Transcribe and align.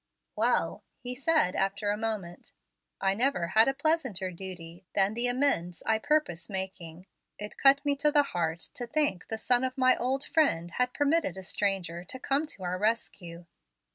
"Well," 0.35 0.83
he 0.97 1.13
said, 1.13 1.55
after 1.55 1.91
a 1.91 1.95
moment, 1.95 2.53
"I 2.99 3.13
never 3.13 3.49
had 3.49 3.67
a 3.67 3.73
pleasanter 3.75 4.31
duty 4.31 4.83
than 4.95 5.13
the 5.13 5.27
amends 5.27 5.83
I 5.85 5.99
purpose 5.99 6.49
making. 6.49 7.05
It 7.37 7.55
cut 7.55 7.85
me 7.85 7.95
to 7.97 8.11
the 8.11 8.23
heart 8.23 8.61
to 8.73 8.87
think 8.87 9.27
the 9.27 9.37
son 9.37 9.63
of 9.63 9.77
my 9.77 9.95
old 9.97 10.23
friend 10.23 10.71
had 10.71 10.95
permitted 10.95 11.37
a 11.37 11.43
stranger 11.43 12.03
to 12.05 12.17
come 12.19 12.47
to 12.47 12.63
our 12.63 12.79
rescue." 12.79 13.45